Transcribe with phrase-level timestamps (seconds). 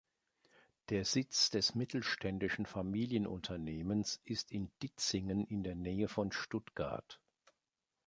[0.89, 7.19] Der Sitz des mittelständischen Familienunternehmens ist in Ditzingen in der Nähe von Stuttgart.